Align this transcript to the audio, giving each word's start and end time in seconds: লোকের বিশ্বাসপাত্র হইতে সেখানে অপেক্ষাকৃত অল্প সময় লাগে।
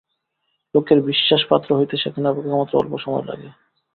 লোকের 0.75 0.99
বিশ্বাসপাত্র 1.01 1.69
হইতে 1.77 1.95
সেখানে 1.97 2.25
অপেক্ষাকৃত 2.29 2.71
অল্প 2.75 2.93
সময় 2.97 3.25
লাগে। 3.25 3.49